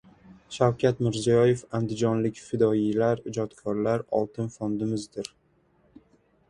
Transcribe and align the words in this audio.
Shavkat 0.55 1.01
Mirziyoyev: 1.07 1.61
Andijonlik 1.79 2.41
fidoyilar, 2.47 3.23
ijodkorlar- 3.33 4.07
"Oltin 4.21 4.53
fondimiz" 4.59 5.09
dir 5.19 5.33